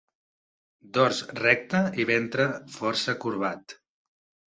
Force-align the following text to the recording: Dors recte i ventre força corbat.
Dors 0.99 1.19
recte 1.41 1.83
i 2.01 2.09
ventre 2.15 2.51
força 2.81 3.19
corbat. 3.27 3.81